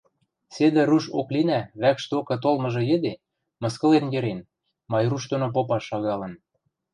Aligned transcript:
Седӹ 0.53 0.81
руш 0.89 1.05
Оклина 1.19 1.59
вӓкш 1.81 2.03
докы 2.11 2.35
толмыжы 2.43 2.81
йӹде, 2.89 3.13
мыскылен 3.61 4.05
йӹрен, 4.13 4.39
Майруш 4.91 5.23
доно 5.31 5.47
попаш 5.55 5.83
шагалын. 5.89 6.33